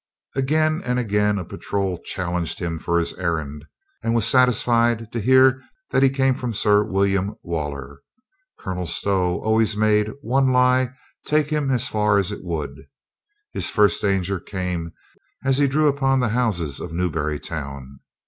[0.35, 3.65] Again and again a patrol challenged him for his errand
[4.03, 8.01] and was satisfied to hear that he came from Sir William Waller.
[8.59, 10.89] Colonel Stow always made one lie
[11.27, 12.87] take him as far as it would.
[13.51, 14.91] His first dan ger came
[15.45, 17.99] as he drew upon the houses of Newbury town.